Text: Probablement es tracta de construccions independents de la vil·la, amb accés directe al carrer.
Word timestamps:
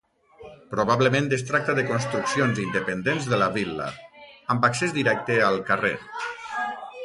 Probablement 0.69 1.27
es 1.37 1.43
tracta 1.49 1.75
de 1.79 1.83
construccions 1.89 2.63
independents 2.65 3.29
de 3.35 3.41
la 3.43 3.51
vil·la, 3.61 3.91
amb 4.55 4.69
accés 4.71 4.99
directe 4.99 5.41
al 5.51 5.63
carrer. 5.71 5.97